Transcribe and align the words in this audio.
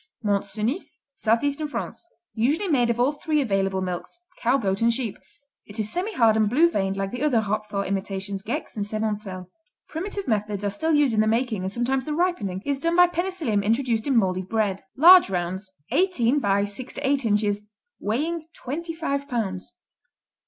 Mont 0.23 0.45
Cenis 0.47 0.99
Southeastern 1.13 1.67
France 1.67 2.03
Usually 2.33 2.67
made 2.67 2.89
of 2.89 2.99
all 2.99 3.11
three 3.11 3.39
available 3.39 3.83
milks, 3.83 4.17
cow, 4.39 4.57
goat 4.57 4.81
and 4.81 4.91
sheep; 4.91 5.15
it 5.67 5.77
is 5.79 5.93
semihard 5.93 6.35
and 6.35 6.49
blue 6.49 6.71
veined 6.71 6.97
like 6.97 7.11
the 7.11 7.21
other 7.21 7.39
Roquefort 7.39 7.85
imitations, 7.85 8.41
Gex 8.41 8.75
and 8.75 8.83
Septmoncel. 8.83 9.51
Primitive 9.89 10.27
methods 10.27 10.63
are 10.63 10.71
still 10.71 10.93
used 10.95 11.13
in 11.13 11.21
the 11.21 11.27
making 11.27 11.61
and 11.61 11.71
sometimes 11.71 12.05
the 12.05 12.15
ripening 12.15 12.63
is 12.65 12.79
done 12.79 12.95
by 12.95 13.05
penicillium 13.05 13.61
introduced 13.63 14.07
in 14.07 14.17
moldy 14.17 14.41
bread. 14.41 14.83
Large 14.97 15.29
rounds, 15.29 15.69
eighteen 15.91 16.39
by 16.39 16.65
six 16.65 16.95
to 16.95 17.07
eight 17.07 17.23
inches, 17.23 17.61
weighing 17.99 18.47
twenty 18.55 18.95
five 18.95 19.27
pounds. 19.27 19.71